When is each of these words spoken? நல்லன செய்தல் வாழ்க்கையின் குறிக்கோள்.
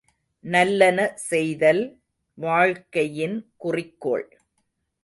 நல்லன 0.45 0.99
செய்தல் 1.15 1.83
வாழ்க்கையின் 2.37 3.37
குறிக்கோள். 3.57 4.27